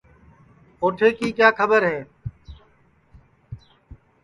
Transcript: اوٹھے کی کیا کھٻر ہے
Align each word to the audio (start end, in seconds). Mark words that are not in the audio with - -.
اوٹھے 0.81 1.09
کی 1.17 1.27
کیا 1.37 1.49
کھٻر 1.59 1.81
ہے 1.91 1.99